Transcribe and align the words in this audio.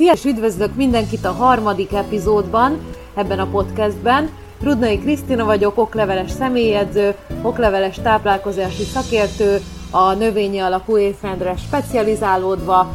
Szia, 0.00 0.12
és 0.12 0.24
üdvözlök 0.24 0.74
mindenkit 0.74 1.24
a 1.24 1.32
harmadik 1.32 1.92
epizódban, 1.92 2.78
ebben 3.14 3.38
a 3.38 3.46
podcastben. 3.46 4.30
Rudnai 4.62 4.98
Krisztina 4.98 5.44
vagyok, 5.44 5.78
okleveles 5.78 6.30
személyedző, 6.30 7.14
okleveles 7.42 7.96
táplálkozási 8.02 8.82
szakértő, 8.82 9.60
a 9.90 10.12
növényi 10.12 10.58
alapú 10.58 10.98
étrendre 10.98 11.56
specializálódva, 11.56 12.92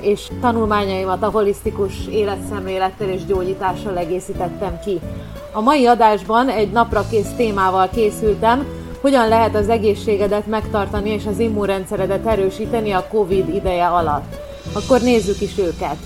és 0.00 0.28
tanulmányaimat 0.40 1.22
a 1.22 1.30
holisztikus 1.30 2.06
életszemlélettel 2.10 3.08
és 3.08 3.24
gyógyítással 3.24 3.98
egészítettem 3.98 4.78
ki. 4.84 5.00
A 5.52 5.60
mai 5.60 5.86
adásban 5.86 6.48
egy 6.48 6.70
napra 6.70 7.04
kész 7.10 7.32
témával 7.36 7.88
készültem, 7.94 8.66
hogyan 9.00 9.28
lehet 9.28 9.54
az 9.54 9.68
egészségedet 9.68 10.46
megtartani 10.46 11.10
és 11.10 11.26
az 11.26 11.38
immunrendszeredet 11.38 12.26
erősíteni 12.26 12.92
a 12.92 13.06
Covid 13.10 13.48
ideje 13.54 13.86
alatt. 13.86 14.36
Akkor 14.72 15.00
nézzük 15.00 15.40
is 15.40 15.58
őket! 15.58 15.96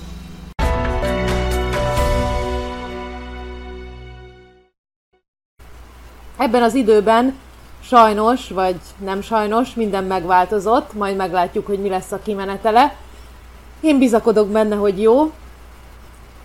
Ebben 6.36 6.62
az 6.62 6.74
időben 6.74 7.34
sajnos, 7.82 8.48
vagy 8.48 8.76
nem 8.98 9.20
sajnos, 9.20 9.74
minden 9.74 10.04
megváltozott, 10.04 10.92
majd 10.92 11.16
meglátjuk, 11.16 11.66
hogy 11.66 11.78
mi 11.78 11.88
lesz 11.88 12.12
a 12.12 12.22
kimenetele. 12.22 12.94
Én 13.80 13.98
bizakodok 13.98 14.48
benne, 14.48 14.76
hogy 14.76 15.02
jó. 15.02 15.32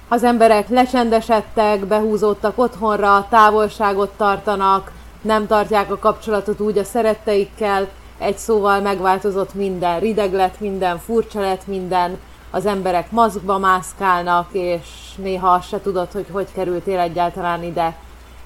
Az 0.07 0.23
emberek 0.23 0.69
lecsendesedtek, 0.69 1.85
behúzódtak 1.85 2.57
otthonra, 2.57 3.27
távolságot 3.29 4.09
tartanak, 4.09 4.91
nem 5.21 5.47
tartják 5.47 5.91
a 5.91 5.97
kapcsolatot 5.97 6.59
úgy 6.59 6.77
a 6.77 6.83
szeretteikkel, 6.83 7.87
egy 8.17 8.37
szóval 8.37 8.81
megváltozott 8.81 9.53
minden, 9.53 9.99
rideg 9.99 10.33
lett 10.33 10.59
minden, 10.59 10.99
furcsa 10.99 11.39
lett 11.39 11.67
minden, 11.67 12.17
az 12.51 12.65
emberek 12.65 13.11
maszkba 13.11 13.57
mászkálnak, 13.57 14.47
és 14.51 14.87
néha 15.15 15.49
azt 15.49 15.67
se 15.67 15.81
tudod, 15.81 16.11
hogy 16.11 16.25
hogy 16.31 16.47
kerültél 16.53 16.99
egyáltalán 16.99 17.63
ide. 17.63 17.95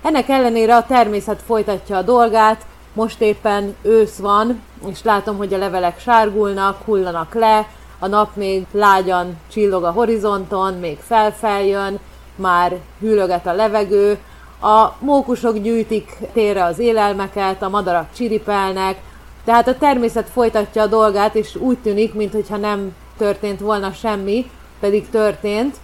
Ennek 0.02 0.30
ellenére 0.30 0.76
a 0.76 0.86
természet 0.86 1.42
folytatja 1.46 1.98
a 1.98 2.02
dolgát, 2.02 2.66
most 2.94 3.22
éppen 3.22 3.76
ősz 3.82 4.18
van, 4.18 4.62
és 4.90 5.04
látom, 5.04 5.38
hogy 5.38 5.54
a 5.54 5.58
levelek 5.58 6.00
sárgulnak, 6.00 6.82
hullanak 6.86 7.34
le, 7.34 7.68
a 8.00 8.08
nap 8.08 8.36
még 8.36 8.66
lágyan 8.72 9.38
csillog 9.52 9.84
a 9.84 9.92
horizonton, 9.92 10.74
még 10.74 10.98
felfeljön, 11.00 12.00
már 12.36 12.78
hűlöget 13.00 13.48
a 13.48 13.54
levegő, 13.54 14.18
a 14.62 14.96
mókusok 15.00 15.58
gyűjtik 15.58 16.18
térre 16.34 16.64
az 16.64 16.80
élelmeket, 16.80 17.62
a 17.62 17.70
madarak 17.70 18.08
csiripelnek, 18.16 18.98
tehát 19.46 19.68
a 19.68 19.78
természet 19.78 20.30
folytatja 20.30 20.82
a 20.82 20.88
dolgát, 20.88 21.36
és 21.36 21.56
úgy 21.56 21.78
tűnik, 21.78 22.14
mintha 22.14 22.58
nem 22.58 22.96
történt 23.18 23.60
volna 23.60 23.92
semmi, 23.92 24.50
pedig 24.80 25.10
történt 25.10 25.76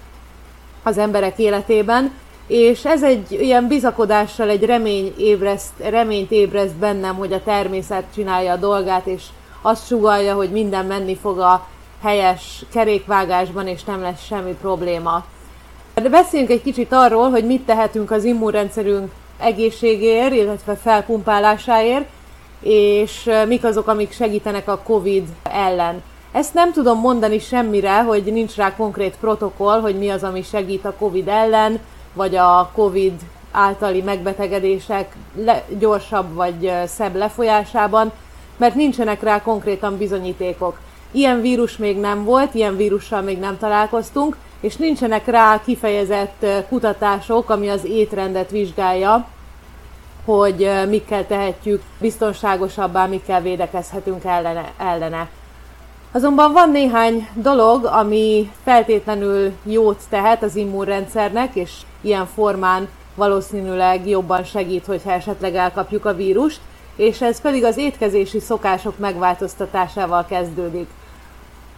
az 0.83 0.97
emberek 0.97 1.37
életében, 1.37 2.11
és 2.47 2.85
ez 2.85 3.03
egy 3.03 3.31
ilyen 3.31 3.67
bizakodással 3.67 4.49
egy 4.49 4.63
remény 4.63 5.13
ébreszt, 5.17 5.73
reményt 5.77 6.31
ébreszt 6.31 6.75
bennem, 6.75 7.15
hogy 7.15 7.33
a 7.33 7.43
természet 7.43 8.03
csinálja 8.13 8.51
a 8.51 8.57
dolgát, 8.57 9.05
és 9.05 9.23
azt 9.61 9.87
sugalja, 9.87 10.35
hogy 10.35 10.49
minden 10.49 10.85
menni 10.85 11.15
fog 11.15 11.39
a 11.39 11.67
helyes 12.01 12.65
kerékvágásban, 12.71 13.67
és 13.67 13.83
nem 13.83 14.01
lesz 14.01 14.25
semmi 14.25 14.55
probléma. 14.61 15.25
De 15.93 16.09
beszéljünk 16.09 16.51
egy 16.51 16.61
kicsit 16.61 16.91
arról, 16.93 17.29
hogy 17.29 17.45
mit 17.45 17.61
tehetünk 17.61 18.11
az 18.11 18.23
immunrendszerünk 18.23 19.11
egészségéért, 19.39 20.33
illetve 20.33 20.75
felpumpálásáért, 20.75 22.05
és 22.61 23.29
mik 23.47 23.63
azok, 23.63 23.87
amik 23.87 24.11
segítenek 24.11 24.67
a 24.67 24.81
COVID 24.83 25.23
ellen. 25.43 26.03
Ezt 26.31 26.53
nem 26.53 26.71
tudom 26.71 26.99
mondani 26.99 27.39
semmire, 27.39 28.01
hogy 28.03 28.23
nincs 28.23 28.55
rá 28.55 28.75
konkrét 28.75 29.15
protokoll, 29.19 29.79
hogy 29.79 29.97
mi 29.97 30.09
az, 30.09 30.23
ami 30.23 30.43
segít 30.43 30.85
a 30.85 30.95
COVID 30.99 31.27
ellen, 31.27 31.79
vagy 32.17 32.35
a 32.35 32.69
COVID 32.73 33.13
általi 33.51 34.01
megbetegedések 34.01 35.15
le, 35.35 35.63
gyorsabb 35.79 36.33
vagy 36.33 36.73
szebb 36.85 37.15
lefolyásában, 37.15 38.11
mert 38.57 38.75
nincsenek 38.75 39.23
rá 39.23 39.41
konkrétan 39.41 39.97
bizonyítékok. 39.97 40.79
Ilyen 41.11 41.41
vírus 41.41 41.77
még 41.77 41.99
nem 41.99 42.23
volt, 42.23 42.53
ilyen 42.53 42.75
vírussal 42.75 43.21
még 43.21 43.39
nem 43.39 43.57
találkoztunk, 43.57 44.37
és 44.59 44.75
nincsenek 44.75 45.25
rá 45.25 45.61
kifejezett 45.65 46.45
kutatások, 46.69 47.49
ami 47.49 47.69
az 47.69 47.85
étrendet 47.85 48.49
vizsgálja, 48.49 49.27
hogy 50.25 50.69
mikkel 50.89 51.27
tehetjük 51.27 51.81
biztonságosabbá, 51.99 53.05
mikkel 53.05 53.41
védekezhetünk 53.41 54.23
ellene. 54.23 54.71
ellene. 54.77 55.29
Azonban 56.11 56.51
van 56.51 56.71
néhány 56.71 57.27
dolog, 57.33 57.85
ami 57.85 58.51
feltétlenül 58.63 59.51
jót 59.63 60.01
tehet 60.09 60.43
az 60.43 60.55
immunrendszernek, 60.55 61.55
és 61.55 61.71
ilyen 62.01 62.25
formán 62.25 62.87
valószínűleg 63.15 64.07
jobban 64.07 64.43
segít, 64.43 64.85
hogyha 64.85 65.11
esetleg 65.11 65.55
elkapjuk 65.55 66.05
a 66.05 66.13
vírust, 66.13 66.59
és 66.95 67.21
ez 67.21 67.41
pedig 67.41 67.63
az 67.63 67.77
étkezési 67.77 68.39
szokások 68.39 68.97
megváltoztatásával 68.97 70.25
kezdődik. 70.25 70.87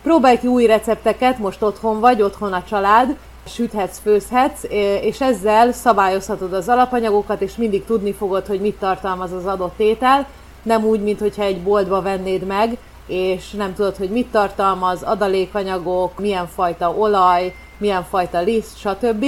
Próbálj 0.04 0.38
ki 0.38 0.48
új 0.48 0.66
recepteket, 0.66 1.38
most 1.38 1.62
otthon 1.62 2.00
vagy, 2.00 2.22
otthon 2.22 2.54
a 2.54 2.64
család, 2.70 3.18
süthetsz, 3.46 4.00
főzhetsz, 4.00 4.64
és 5.02 5.22
ezzel 5.22 5.72
szabályozhatod 5.72 6.54
az 6.54 6.70
alapanyagokat, 6.70 7.42
és 7.42 7.56
mindig 7.56 7.86
tudni 7.86 8.14
fogod, 8.14 8.46
hogy 8.46 8.62
mit 8.62 8.80
tartalmaz 8.80 9.32
az 9.32 9.46
adott 9.46 9.80
étel, 9.80 10.28
nem 10.64 10.86
úgy, 10.86 11.02
mintha 11.02 11.44
egy 11.44 11.62
boltba 11.62 12.02
vennéd 12.02 12.44
meg, 12.44 12.78
és 13.09 13.52
nem 13.52 13.74
tudod, 13.74 13.96
hogy 13.96 14.09
mit 14.09 14.28
tartalmaz, 14.28 15.03
adalékanyagok, 15.03 16.20
milyen 16.20 16.47
fajta 16.47 16.92
olaj, 16.92 17.53
milyen 17.78 18.03
fajta 18.03 18.40
liszt, 18.40 18.78
stb. 18.78 19.25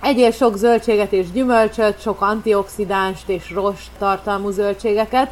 Egyél 0.00 0.30
sok 0.30 0.56
zöldséget 0.56 1.12
és 1.12 1.30
gyümölcsöt, 1.30 2.00
sok 2.00 2.20
antioxidánst 2.20 3.28
és 3.28 3.50
rost 3.50 3.90
tartalmú 3.98 4.50
zöldségeket. 4.50 5.30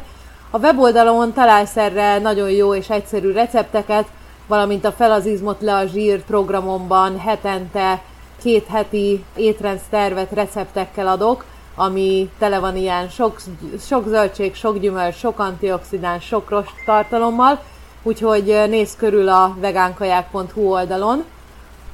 A 0.49 0.57
weboldalon 0.57 1.33
találsz 1.33 1.77
erre 1.77 2.19
nagyon 2.19 2.49
jó 2.49 2.75
és 2.75 2.89
egyszerű 2.89 3.31
recepteket, 3.31 4.07
valamint 4.47 4.85
a 4.85 4.91
Felazizmot 4.91 5.61
le 5.61 5.75
a 5.75 5.85
zsír 5.85 6.23
programomban 6.23 7.19
hetente 7.19 8.01
két 8.41 8.67
heti 8.67 9.23
étrendszervet 9.35 10.31
receptekkel 10.31 11.07
adok, 11.07 11.45
ami 11.75 12.29
tele 12.39 12.59
van 12.59 12.75
ilyen 12.75 13.09
sok, 13.09 13.39
sok 13.79 14.07
zöldség, 14.07 14.55
sok 14.55 14.77
gyümölcs, 14.79 15.15
sok 15.15 15.39
antioxidáns, 15.39 16.25
sok 16.25 16.49
rost 16.49 16.73
tartalommal, 16.85 17.61
úgyhogy 18.03 18.63
nézz 18.69 18.95
körül 18.95 19.29
a 19.29 19.55
vegánkaják.hu 19.59 20.61
oldalon. 20.61 21.23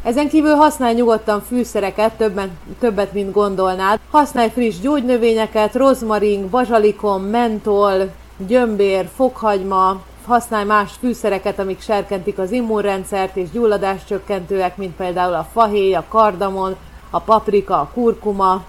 Ezen 0.04 0.30
kívül 0.30 0.54
használj 0.56 0.94
nyugodtan 0.94 1.42
fűszereket, 1.42 2.14
többet, 2.14 2.50
többet 2.80 3.14
mint 3.14 3.32
gondolnád. 3.32 4.00
Használj 4.12 4.50
friss 4.50 4.80
gyógynövényeket, 4.80 5.76
rozmarin, 5.76 6.50
bazsalikom, 6.50 7.24
mentol, 7.24 8.10
gyömbér, 8.38 9.10
fokhagyma, 9.16 10.02
használj 10.26 10.66
más 10.66 10.92
fűszereket, 11.00 11.60
amik 11.60 11.82
serkentik 11.82 12.38
az 12.38 12.52
immunrendszert 12.52 13.36
és 13.36 13.50
gyulladáscsökkentőek, 13.52 14.78
mint 14.78 14.96
például 14.96 15.34
a 15.34 15.48
fahéj, 15.54 15.96
a 15.96 16.04
kardamon, 16.10 16.76
a 17.10 17.20
paprika, 17.20 17.80
a 17.80 17.90
kurkuma, 17.94 18.64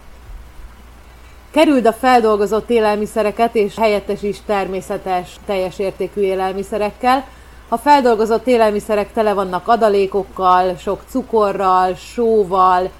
Kerüld 1.52 1.86
a 1.86 1.92
feldolgozott 1.92 2.70
élelmiszereket 2.70 3.54
és 3.54 3.76
helyettesíts 3.76 4.38
természetes, 4.46 5.36
teljes 5.46 5.78
értékű 5.78 6.20
élelmiszerekkel. 6.20 7.24
A 7.68 7.76
feldolgozott 7.76 8.46
élelmiszerek 8.46 9.12
tele 9.12 9.32
vannak 9.32 9.68
adalékokkal, 9.68 10.76
sok 10.76 11.02
cukorral, 11.08 11.94
sóval, 11.94 12.90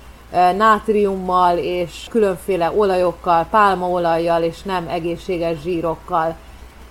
nátriummal 0.56 1.56
és 1.58 2.06
különféle 2.10 2.72
olajokkal, 2.76 3.46
pálmaolajjal 3.50 4.42
és 4.42 4.62
nem 4.62 4.88
egészséges 4.88 5.60
zsírokkal. 5.62 6.36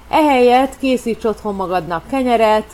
Ehelyett 0.09 0.77
készíts 0.77 1.23
otthon 1.23 1.55
magadnak 1.55 2.07
kenyeret, 2.09 2.65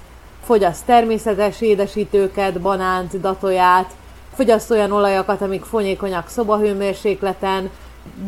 fogyaszt 0.43 0.85
természetes 0.85 1.61
édesítőket, 1.61 2.61
banánt, 2.61 3.19
datoját, 3.19 3.89
fogyaszt 4.35 4.71
olyan 4.71 4.91
olajakat, 4.91 5.41
amik 5.41 5.63
folyékonyak 5.63 6.27
szobahőmérsékleten, 6.27 7.69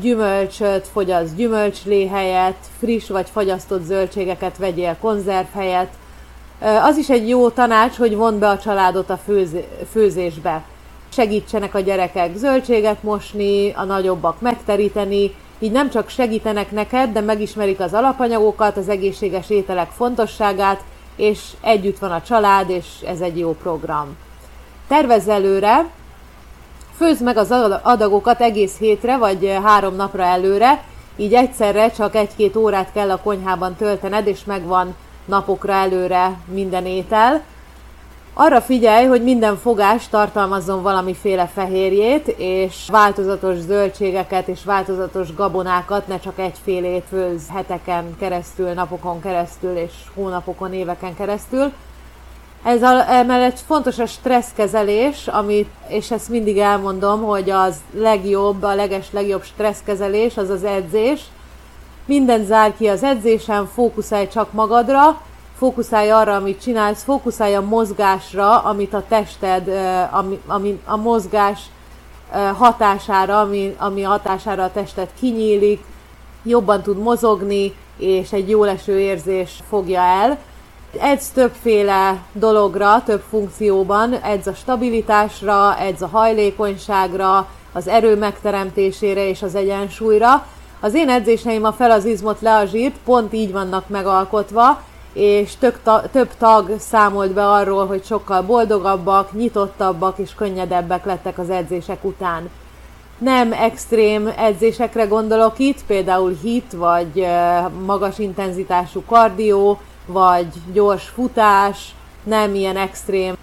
gyümölcsöt 0.01 0.88
fogyasz 0.88 1.29
gyümölcslé 1.35 2.07
helyett, 2.07 2.65
friss 2.79 3.07
vagy 3.07 3.29
fagyasztott 3.29 3.83
zöldségeket 3.83 4.57
vegyél 4.57 4.97
konzerv 5.01 5.47
helyett. 5.53 5.94
Az 6.83 6.97
is 6.97 7.09
egy 7.09 7.29
jó 7.29 7.50
tanács, 7.50 7.95
hogy 7.95 8.15
vond 8.15 8.39
be 8.39 8.50
a 8.50 8.57
családot 8.57 9.09
a 9.09 9.19
főzésbe. 9.91 10.63
Segítsenek 11.09 11.75
a 11.75 11.79
gyerekek 11.79 12.35
zöldséget 12.35 13.03
mosni, 13.03 13.71
a 13.71 13.83
nagyobbak 13.83 14.41
megteríteni, 14.41 15.35
így 15.59 15.71
nem 15.71 15.89
csak 15.89 16.09
segítenek 16.09 16.71
neked, 16.71 17.12
de 17.12 17.21
megismerik 17.21 17.79
az 17.79 17.94
alapanyagokat, 17.94 18.77
az 18.77 18.89
egészséges 18.89 19.50
ételek 19.50 19.89
fontosságát, 19.89 20.83
és 21.15 21.39
együtt 21.62 22.00
van 22.00 22.12
a 22.12 22.21
család, 22.21 22.69
és 22.69 22.85
ez 23.06 23.21
egy 23.21 23.38
jó 23.38 23.56
program. 23.62 24.15
Tervezz 24.88 25.27
előre, 25.27 25.85
Főzd 26.98 27.24
meg 27.24 27.38
az 27.38 27.52
adagokat 27.82 28.42
egész 28.42 28.78
hétre 28.78 29.18
vagy 29.18 29.60
három 29.64 29.96
napra 29.96 30.24
előre, 30.24 30.84
így 31.16 31.34
egyszerre 31.34 31.92
csak 31.92 32.16
egy-két 32.16 32.56
órát 32.56 32.92
kell 32.94 33.12
a 33.12 33.18
konyhában 33.18 33.76
töltened, 33.76 34.28
és 34.28 34.44
megvan 34.44 34.96
napokra 35.26 35.74
előre 35.74 36.40
minden 36.54 36.86
étel. 36.86 37.44
Arra 38.34 38.62
figyelj, 38.62 39.06
hogy 39.06 39.24
minden 39.24 39.58
fogás 39.58 40.08
tartalmazzon 40.08 40.82
valamiféle 40.82 41.48
fehérjét, 41.54 42.28
és 42.38 42.88
változatos 42.92 43.58
zöldségeket 43.58 44.48
és 44.48 44.64
változatos 44.66 45.34
gabonákat, 45.34 46.08
ne 46.08 46.20
csak 46.20 46.40
egyfélét 46.40 47.04
főz 47.10 47.44
heteken 47.54 48.16
keresztül, 48.20 48.74
napokon 48.74 49.22
keresztül 49.22 49.76
és 49.76 49.94
hónapokon, 50.14 50.74
éveken 50.74 51.16
keresztül. 51.16 51.72
Ez 52.68 52.84
a, 52.84 53.12
emellett 53.12 53.60
fontos 53.60 54.00
a 54.00 54.06
stresszkezelés, 54.06 55.28
amit, 55.28 55.69
és 55.88 56.12
ezt 56.12 56.30
mindig 56.30 56.58
elmondom, 56.58 57.24
hogy 57.24 57.50
az 57.50 57.75
legjobb, 57.92 58.64
a 58.64 58.75
leges 58.75 59.08
legjobb 59.12 59.44
stresszkezelés 59.44 60.38
az 60.38 60.50
az 60.50 60.64
edzés. 60.64 61.22
Minden 62.06 62.46
zár 62.46 62.74
ki 62.78 62.88
az 62.88 63.04
edzésen, 63.04 63.68
fókuszálj 63.68 64.28
csak 64.28 64.52
magadra, 64.54 65.22
fókuszálj 65.58 66.12
arra, 66.12 66.36
amit 66.36 66.62
csinálsz, 66.62 67.04
fókuszálj 67.04 67.56
a 67.56 67.62
mozgásra, 67.62 68.60
amit 68.60 68.94
a 68.94 69.04
tested, 69.08 69.68
ami, 70.12 70.40
ami 70.48 70.80
a 70.86 70.96
mozgás 70.96 71.60
hatására, 72.58 73.40
ami, 73.40 73.75
ami 73.78 74.02
hatására 74.02 74.63
a 74.63 74.72
tested 74.72 75.10
kinyílik, 75.20 75.84
jobban 76.44 76.81
tud 76.81 76.98
mozogni, 76.98 77.74
és 77.98 78.31
egy 78.31 78.50
jó 78.50 78.63
leső 78.63 79.00
érzés 79.00 79.60
fogja 79.70 80.02
el. 80.02 80.38
Edz 81.00 81.30
többféle 81.30 82.22
dologra, 82.32 83.04
több 83.06 83.24
funkcióban, 83.30 84.14
edz 84.14 84.48
a 84.48 84.54
stabilitásra, 84.54 85.78
edz 85.80 86.02
a 86.02 86.08
hajlékonyságra, 86.08 87.48
az 87.74 87.88
erő 87.88 88.16
megteremtésére 88.16 89.28
és 89.28 89.42
az 89.42 89.56
egyensúlyra. 89.56 90.46
Az 90.80 90.94
én 90.94 91.10
edzéseim 91.10 91.64
a 91.64 91.72
fel 91.72 91.92
az 91.92 92.06
izmot, 92.06 92.42
le 92.42 92.56
a 92.56 92.66
zsírt 92.66 92.96
pont 93.06 93.34
így 93.34 93.52
vannak 93.52 93.90
megalkotva, 93.90 94.82
és 95.14 95.56
több, 95.56 95.76
ta, 95.84 96.02
több 96.12 96.30
tag 96.38 96.76
számolt 96.80 97.32
be 97.32 97.50
arról, 97.50 97.86
hogy 97.86 98.04
sokkal 98.04 98.42
boldogabbak, 98.42 99.34
nyitottabbak 99.34 100.18
és 100.18 100.36
könnyedebbek 100.36 101.06
lettek 101.06 101.38
az 101.38 101.50
edzések 101.50 102.04
után. 102.04 102.50
Nem 103.18 103.54
extrém 103.54 104.34
edzésekre 104.38 105.06
gondolok 105.06 105.60
itt, 105.60 105.86
például 105.86 106.38
hit, 106.42 106.74
vagy 106.74 107.28
magas 107.86 108.20
intenzitású 108.20 109.04
kardió, 109.06 109.80
vagy 110.07 110.48
gyors 110.74 111.07
futás, 111.07 111.95
nem 112.24 112.56
ilyen 112.56 112.77
extrém 112.77 113.36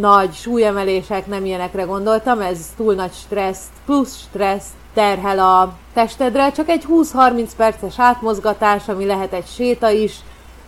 nagy 0.00 0.34
súlyemelések, 0.34 1.26
nem 1.26 1.44
ilyenekre 1.44 1.82
gondoltam, 1.82 2.40
ez 2.40 2.58
túl 2.76 2.94
nagy 2.94 3.12
stressz, 3.12 3.66
plusz 3.84 4.16
stressz 4.16 4.68
terhel 4.94 5.38
a 5.38 5.74
testedre, 5.94 6.52
csak 6.52 6.68
egy 6.68 6.84
20-30 6.88 7.48
perces 7.56 7.98
átmozgatás, 7.98 8.88
ami 8.88 9.04
lehet 9.04 9.32
egy 9.32 9.46
séta 9.46 9.90
is, 9.90 10.14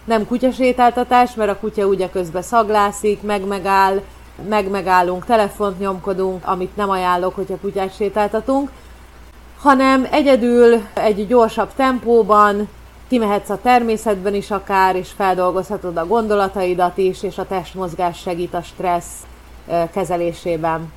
nem 0.05 0.27
kutyasétáltatás, 0.27 1.35
mert 1.35 1.51
a 1.51 1.59
kutya 1.59 1.87
ugye 1.87 2.11
közben 2.11 2.43
szaglászik, 2.43 3.23
megmegáll, 3.23 4.01
megmegállunk, 4.49 5.25
telefont 5.25 5.79
nyomkodunk, 5.79 6.47
amit 6.47 6.77
nem 6.77 6.91
ajánlok, 6.91 7.35
hogyha 7.35 7.57
kutyát 7.61 7.97
sétáltatunk, 7.97 8.71
hanem 9.61 10.07
egyedül 10.11 10.81
egy 10.95 11.27
gyorsabb 11.27 11.71
tempóban 11.77 12.69
kimehetsz 13.09 13.49
a 13.49 13.59
természetben 13.63 14.35
is 14.35 14.51
akár, 14.51 14.97
és 14.97 15.11
feldolgozhatod 15.17 15.97
a 15.97 16.07
gondolataidat 16.07 16.99
is, 16.99 17.23
és 17.23 17.39
a 17.39 17.47
testmozgás 17.47 18.19
segít 18.19 18.55
a 18.55 18.63
stressz 18.63 19.27
kezelésében. 19.93 20.93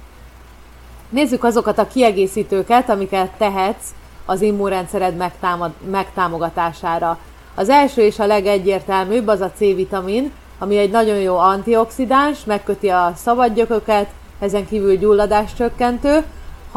Nézzük 1.09 1.44
azokat 1.44 1.77
a 1.77 1.88
kiegészítőket, 1.88 2.89
amiket 2.89 3.31
tehetsz 3.38 3.89
az 4.25 4.42
immunrendszered 4.42 5.15
megtámad, 5.15 5.71
megtámogatására. 5.92 7.18
Az 7.56 7.69
első 7.69 8.01
és 8.01 8.19
a 8.19 8.25
legegyértelműbb 8.25 9.27
az 9.27 9.42
a 9.42 9.51
C-vitamin, 9.56 10.31
ami 10.59 10.77
egy 10.77 10.92
nagyon 10.92 11.18
jó 11.18 11.38
antioxidáns, 11.38 12.44
megköti 12.45 12.89
a 12.89 13.12
szabadgyököket, 13.15 14.07
ezen 14.39 14.68
kívül 14.68 14.95
gyulladás 14.95 15.54
csökkentő. 15.54 16.24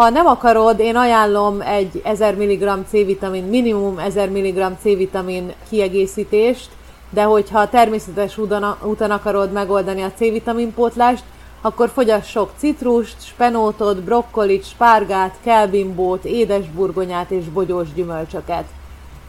Ha 0.01 0.11
nem 0.11 0.27
akarod, 0.27 0.79
én 0.79 0.97
ajánlom 0.97 1.61
egy 1.61 2.01
1000 2.05 2.37
mg 2.37 2.85
C-vitamin, 2.89 3.45
minimum 3.45 3.99
1000 3.99 4.31
mg 4.31 4.77
C-vitamin 4.81 5.53
kiegészítést, 5.69 6.69
de 7.11 7.23
hogyha 7.23 7.69
természetes 7.69 8.39
úton 8.83 9.11
akarod 9.11 9.53
megoldani 9.53 10.03
a 10.03 10.13
C-vitamin 10.13 10.75
pótlást, 10.75 11.23
akkor 11.61 11.89
fogyass 11.89 12.31
sok 12.31 12.51
citrust, 12.57 13.17
spenótot, 13.25 14.03
brokkolit, 14.03 14.65
spárgát, 14.65 15.35
kelbimbót, 15.45 16.25
édesburgonyát 16.25 17.31
és 17.31 17.45
bogyós 17.45 17.93
gyümölcsöket. 17.95 18.65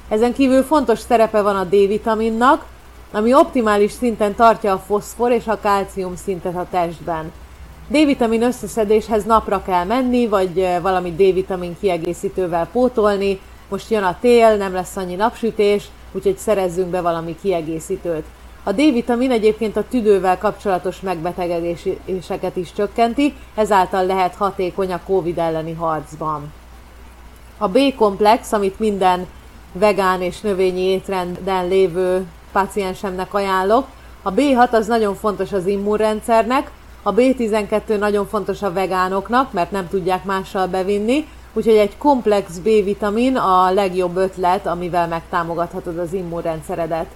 Ezen 0.10 0.34
kívül 0.34 0.64
fontos 0.64 1.00
szerepe 1.00 1.42
van 1.42 1.56
a 1.56 1.64
D-vitaminnak, 1.64 2.66
ami 3.12 3.34
optimális 3.34 3.92
szinten 3.92 4.36
tartja 4.36 4.74
a 4.74 4.84
foszfor 4.88 5.32
és 5.32 5.48
a 5.48 5.60
kálcium 5.60 6.16
szintet 6.16 6.56
a 6.56 6.68
testben. 6.72 7.32
D-vitamin 7.92 8.44
összeszedéshez 8.44 9.24
napra 9.24 9.62
kell 9.62 9.84
menni, 9.84 10.28
vagy 10.28 10.68
valami 10.82 11.12
D-vitamin 11.12 11.76
kiegészítővel 11.80 12.68
pótolni. 12.72 13.40
Most 13.70 13.90
jön 13.90 14.04
a 14.04 14.18
tél, 14.22 14.56
nem 14.56 14.74
lesz 14.74 14.96
annyi 14.96 15.16
napsütés, 15.16 15.84
úgyhogy 16.12 16.38
szerezzünk 16.38 16.88
be 16.88 17.02
valami 17.02 17.36
kiegészítőt. 17.42 18.24
A 18.64 18.72
D-vitamin 18.72 19.32
egyébként 19.32 19.78
a 19.78 19.88
tüdővel 19.90 20.38
kapcsolatos 20.38 21.00
megbetegedéseket 21.00 22.56
is 22.56 22.74
csökkenti, 22.74 23.34
ezáltal 23.56 24.06
lehet 24.06 24.36
hatékony 24.36 24.94
a 24.94 25.02
COVID 25.06 25.38
elleni 25.38 25.74
harcban. 25.74 26.54
A 27.58 27.68
B-komplex, 27.68 28.52
amit 28.52 28.80
minden 28.80 29.28
vegán 29.74 30.22
és 30.22 30.42
növényi 30.42 30.82
étrenden 30.82 31.68
lévő 31.68 32.26
paciensemnek 32.52 33.34
ajánlok. 33.34 33.88
A 34.22 34.34
B6 34.34 34.72
az 34.72 34.88
nagyon 34.88 35.16
fontos 35.16 35.52
az 35.52 35.68
immunrendszernek, 35.68 36.72
a 37.04 37.14
B12 37.14 37.98
nagyon 37.98 38.28
fontos 38.28 38.62
a 38.62 38.74
vegánoknak, 38.74 39.52
mert 39.52 39.72
nem 39.72 39.88
tudják 39.88 40.24
mással 40.24 40.68
bevinni, 40.68 41.28
úgyhogy 41.54 41.76
egy 41.76 41.98
komplex 41.98 42.58
B-vitamin 42.58 43.36
a 43.36 43.72
legjobb 43.72 44.16
ötlet, 44.16 44.68
amivel 44.68 45.08
megtámogathatod 45.08 45.98
az 45.98 46.14
immunrendszeredet. 46.14 47.08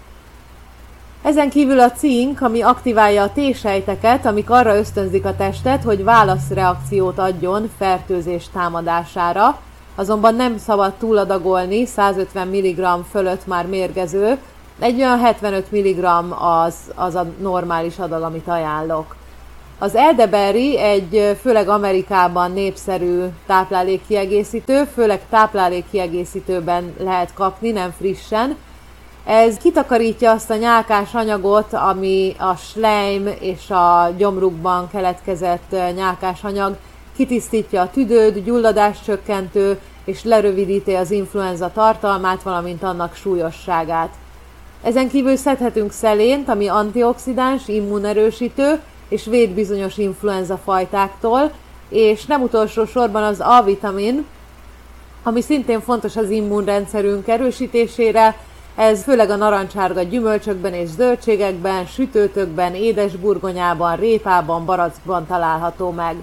Ezen 1.21 1.49
kívül 1.49 1.79
a 1.79 1.91
cink, 1.91 2.41
ami 2.41 2.61
aktiválja 2.61 3.23
a 3.23 3.31
T-sejteket, 3.31 4.25
amik 4.25 4.49
arra 4.49 4.77
ösztönzik 4.77 5.25
a 5.25 5.35
testet, 5.35 5.83
hogy 5.83 6.03
válaszreakciót 6.03 7.17
adjon 7.17 7.71
fertőzés 7.77 8.49
támadására, 8.53 9.59
azonban 9.95 10.35
nem 10.35 10.57
szabad 10.57 10.93
túladagolni, 10.93 11.85
150 11.85 12.47
mg 12.47 13.05
fölött 13.11 13.47
már 13.47 13.67
mérgező, 13.67 14.37
egy 14.79 14.99
olyan 14.99 15.19
75 15.19 15.71
mg 15.71 16.03
az, 16.39 16.75
az 16.95 17.15
a 17.15 17.25
normális 17.39 17.99
adag, 17.99 18.21
amit 18.21 18.47
ajánlok. 18.47 19.15
Az 19.79 19.95
elderberry 19.95 20.79
egy 20.79 21.37
főleg 21.41 21.69
Amerikában 21.69 22.51
népszerű 22.51 23.23
táplálékkiegészítő, 23.47 24.83
főleg 24.93 25.21
táplálékkiegészítőben 25.29 26.93
lehet 26.99 27.33
kapni, 27.33 27.71
nem 27.71 27.93
frissen. 27.97 28.55
Ez 29.25 29.57
kitakarítja 29.57 30.31
azt 30.31 30.49
a 30.49 30.55
nyálkás 30.55 31.13
anyagot, 31.13 31.73
ami 31.73 32.35
a 32.37 32.55
slime 32.55 33.31
és 33.39 33.69
a 33.69 34.13
gyomrukban 34.17 34.89
keletkezett 34.91 35.75
nyálkás 35.95 36.43
anyag, 36.43 36.77
kitisztítja 37.15 37.81
a 37.81 37.89
tüdőt, 37.89 38.43
gyulladás 38.43 38.97
csökkentő, 39.05 39.79
és 40.05 40.23
lerövidíti 40.23 40.93
az 40.93 41.11
influenza 41.11 41.71
tartalmát, 41.73 42.43
valamint 42.43 42.83
annak 42.83 43.15
súlyosságát. 43.15 44.13
Ezen 44.83 45.09
kívül 45.09 45.35
szedhetünk 45.35 45.91
szelént, 45.91 46.49
ami 46.49 46.67
antioxidáns, 46.67 47.67
immunerősítő, 47.67 48.79
és 49.09 49.25
véd 49.25 49.49
bizonyos 49.49 49.97
influenza 49.97 50.57
fajtáktól, 50.57 51.51
és 51.89 52.25
nem 52.25 52.41
utolsó 52.41 52.85
sorban 52.85 53.23
az 53.23 53.39
A-vitamin, 53.39 54.25
ami 55.23 55.41
szintén 55.41 55.81
fontos 55.81 56.15
az 56.15 56.29
immunrendszerünk 56.29 57.27
erősítésére, 57.27 58.35
ez 58.75 59.03
főleg 59.03 59.29
a 59.29 59.35
narancsárga 59.35 60.01
gyümölcsökben 60.01 60.73
és 60.73 60.89
zöldségekben, 60.89 61.85
sütőtökben, 61.85 62.75
édesburgonyában, 62.75 63.95
répában, 63.95 64.65
barackban 64.65 65.25
található 65.27 65.91
meg. 65.91 66.15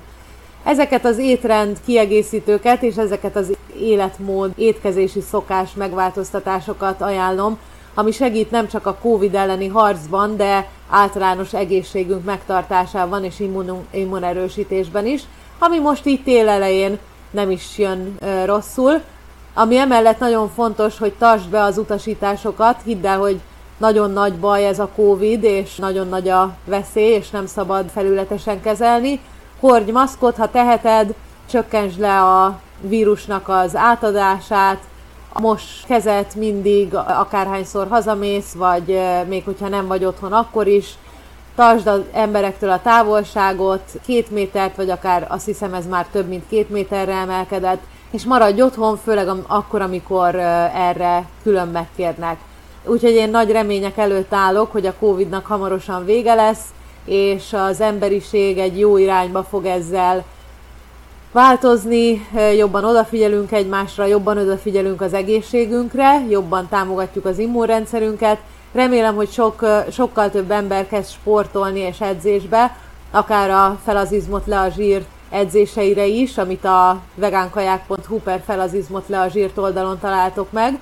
Ezeket 0.64 1.04
az 1.04 1.18
étrend 1.18 1.76
kiegészítőket 1.84 2.82
és 2.82 2.96
ezeket 2.96 3.36
az 3.36 3.56
életmód, 3.80 4.52
étkezési 4.56 5.20
szokás 5.20 5.70
megváltoztatásokat 5.74 7.00
ajánlom, 7.00 7.58
ami 7.94 8.10
segít 8.10 8.50
nem 8.50 8.68
csak 8.68 8.86
a 8.86 8.94
Covid 8.94 9.34
elleni 9.34 9.68
harcban, 9.68 10.36
de 10.36 10.68
általános 10.90 11.54
egészségünk 11.54 12.24
megtartásában 12.24 13.24
és 13.24 13.40
immun, 13.40 13.86
immunerősítésben 13.90 15.06
is, 15.06 15.22
ami 15.58 15.78
most 15.78 16.06
itt 16.06 16.24
tél 16.24 16.48
elején 16.48 16.98
nem 17.30 17.50
is 17.50 17.78
jön 17.78 18.18
rosszul. 18.44 19.00
Ami 19.54 19.76
emellett 19.76 20.18
nagyon 20.18 20.50
fontos, 20.50 20.98
hogy 20.98 21.12
tartsd 21.12 21.48
be 21.48 21.62
az 21.62 21.78
utasításokat, 21.78 22.80
hidd 22.84 23.06
el, 23.06 23.18
hogy 23.18 23.40
nagyon 23.78 24.10
nagy 24.10 24.34
baj 24.34 24.66
ez 24.66 24.78
a 24.78 24.88
Covid, 24.96 25.44
és 25.44 25.76
nagyon 25.76 26.08
nagy 26.08 26.28
a 26.28 26.54
veszély, 26.64 27.12
és 27.12 27.30
nem 27.30 27.46
szabad 27.46 27.88
felületesen 27.88 28.60
kezelni. 28.60 29.20
Hordj 29.60 29.90
maszkot, 29.90 30.36
ha 30.36 30.50
teheted, 30.50 31.14
csökkentsd 31.50 32.00
le 32.00 32.20
a 32.20 32.60
vírusnak 32.80 33.48
az 33.48 33.76
átadását, 33.76 34.82
most 35.40 35.86
kezet 35.86 36.34
mindig, 36.34 36.94
akárhányszor 36.94 37.88
hazamész, 37.88 38.52
vagy 38.52 39.00
még 39.28 39.44
hogyha 39.44 39.68
nem 39.68 39.86
vagy 39.86 40.04
otthon, 40.04 40.32
akkor 40.32 40.66
is. 40.66 40.94
tartsd 41.54 41.86
az 41.86 42.00
emberektől 42.12 42.70
a 42.70 42.82
távolságot, 42.82 43.82
két 44.06 44.30
métert, 44.30 44.76
vagy 44.76 44.90
akár 44.90 45.26
azt 45.28 45.46
hiszem 45.46 45.74
ez 45.74 45.86
már 45.86 46.06
több 46.12 46.28
mint 46.28 46.48
két 46.48 46.70
méterre 46.70 47.14
emelkedett, 47.14 47.82
és 48.10 48.24
maradj 48.24 48.62
otthon, 48.62 48.96
főleg 48.96 49.28
akkor, 49.46 49.80
amikor 49.80 50.34
erre 50.74 51.26
külön 51.42 51.68
megkérnek. 51.68 52.38
Úgyhogy 52.84 53.12
én 53.12 53.30
nagy 53.30 53.50
remények 53.50 53.96
előtt 53.96 54.32
állok, 54.32 54.72
hogy 54.72 54.86
a 54.86 54.94
Covid-nak 54.98 55.46
hamarosan 55.46 56.04
vége 56.04 56.34
lesz, 56.34 56.64
és 57.04 57.52
az 57.52 57.80
emberiség 57.80 58.58
egy 58.58 58.78
jó 58.78 58.96
irányba 58.96 59.42
fog 59.42 59.64
ezzel 59.64 60.24
változni, 61.32 62.26
jobban 62.56 62.84
odafigyelünk 62.84 63.52
egymásra, 63.52 64.04
jobban 64.04 64.38
odafigyelünk 64.38 65.00
az 65.00 65.14
egészségünkre, 65.14 66.24
jobban 66.28 66.68
támogatjuk 66.68 67.24
az 67.24 67.38
immunrendszerünket. 67.38 68.38
Remélem, 68.72 69.14
hogy 69.14 69.30
sok, 69.30 69.66
sokkal 69.90 70.30
több 70.30 70.50
ember 70.50 70.88
kezd 70.88 71.10
sportolni 71.10 71.80
és 71.80 72.00
edzésbe, 72.00 72.76
akár 73.10 73.50
a 73.50 73.78
felazizmot 73.84 74.46
le 74.46 74.60
a 74.60 74.68
zsír 74.68 75.04
edzéseire 75.30 76.06
is, 76.06 76.38
amit 76.38 76.64
a 76.64 77.00
vegánkaják.hu 77.14 78.18
per 78.18 78.42
felazizmot 78.46 79.08
le 79.08 79.20
a 79.20 79.28
zsírt 79.28 79.58
oldalon 79.58 79.98
találtok 79.98 80.52
meg, 80.52 80.78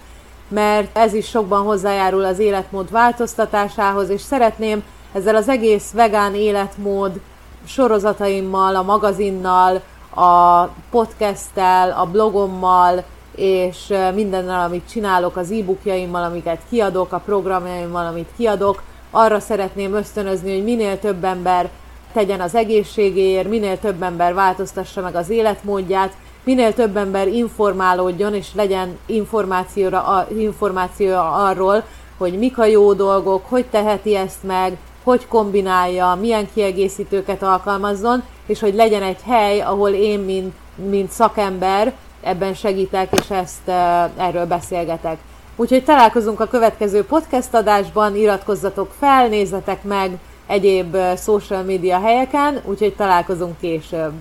mert 0.49 0.97
ez 0.97 1.15
is 1.15 1.29
sokban 1.29 1.63
hozzájárul 1.63 2.25
az 2.25 2.39
életmód 2.39 2.91
változtatásához, 2.91 4.09
és 4.09 4.21
szeretném 4.21 4.83
ezzel 5.13 5.37
az 5.37 5.49
egész 5.49 5.91
vegán 5.93 6.35
életmód 6.35 7.21
sorozataimmal, 7.67 8.77
a 8.77 8.83
magazinnal, 8.83 9.81
a 10.15 10.65
podcasttel, 10.91 11.91
a 11.91 12.05
blogommal, 12.05 13.05
és 13.35 13.95
mindennel, 14.15 14.61
amit 14.61 14.89
csinálok, 14.91 15.37
az 15.37 15.51
e-bookjaimmal, 15.51 16.23
amiket 16.23 16.61
kiadok, 16.71 17.13
a 17.13 17.19
programjaimmal, 17.19 18.07
amit 18.07 18.29
kiadok, 18.37 18.83
arra 19.11 19.41
szeretném 19.41 19.95
ösztönözni, 19.95 20.55
hogy 20.55 20.65
minél 20.65 20.99
több 20.99 21.25
ember 21.25 21.71
tegyen 22.13 22.41
az 22.41 22.55
egészségéért, 22.55 23.49
minél 23.49 23.79
több 23.79 24.03
ember 24.03 24.35
változtassa 24.35 25.01
meg 25.01 25.15
az 25.15 25.31
életmódját, 25.31 26.13
minél 26.45 26.75
több 26.75 26.97
ember 26.97 27.29
informálódjon, 27.29 28.35
és 28.35 28.55
legyen 28.55 28.99
információra, 29.07 30.27
információja 30.37 31.33
arról, 31.33 31.85
hogy 32.19 32.39
mik 32.39 32.59
a 32.59 32.65
jó 32.65 32.93
dolgok, 32.93 33.45
hogy 33.49 33.67
teheti 33.67 34.17
ezt 34.17 34.43
meg, 34.43 34.77
hogy 35.03 35.27
kombinálja, 35.27 36.19
milyen 36.21 36.49
kiegészítőket 36.55 37.43
alkalmazzon, 37.43 38.23
és 38.47 38.61
hogy 38.61 38.75
legyen 38.75 39.03
egy 39.03 39.21
hely, 39.27 39.61
ahol 39.61 39.91
én, 39.91 40.19
mint, 40.19 40.55
mint 40.75 41.11
szakember 41.11 41.93
ebben 42.23 42.55
segítek, 42.55 43.09
és 43.21 43.31
ezt 43.31 43.69
erről 44.17 44.47
beszélgetek. 44.47 45.19
Úgyhogy 45.57 45.85
találkozunk 45.85 46.41
a 46.41 46.47
következő 46.47 47.05
podcast 47.05 47.55
adásban, 47.55 48.17
iratkozzatok 48.17 48.93
fel, 48.99 49.29
nézzetek 49.29 49.83
meg 49.83 50.19
egyéb 50.47 50.97
social 51.17 51.63
media 51.63 52.01
helyeken, 52.01 52.61
úgyhogy 52.65 52.95
találkozunk 52.95 53.59
később. 53.61 54.13